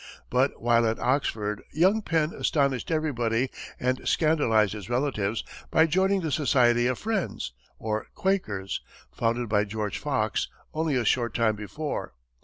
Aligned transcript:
But 0.31 0.59
while 0.59 0.87
at 0.87 0.97
Oxford, 0.97 1.61
young 1.71 2.01
Penn 2.01 2.33
astonished 2.33 2.89
everybody 2.89 3.51
and 3.79 4.01
scandalized 4.09 4.73
his 4.73 4.89
relatives 4.89 5.43
by 5.69 5.85
joining 5.85 6.21
the 6.21 6.31
Society 6.31 6.87
of 6.87 6.97
Friends, 6.97 7.53
or 7.77 8.07
Quakers, 8.15 8.81
founded 9.11 9.47
by 9.47 9.63
George 9.63 9.99
Fox 9.99 10.47
only 10.73 10.95
a 10.95 11.05
short 11.05 11.35
time 11.35 11.55
before. 11.55 12.15